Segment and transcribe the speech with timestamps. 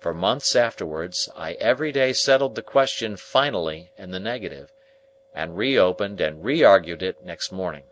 [0.00, 4.72] For months afterwards, I every day settled the question finally in the negative,
[5.32, 7.84] and reopened and reargued it next morning.